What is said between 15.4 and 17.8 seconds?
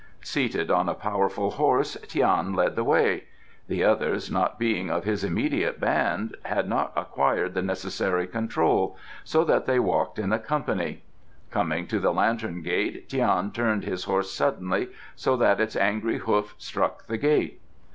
its angry hoof struck the gate.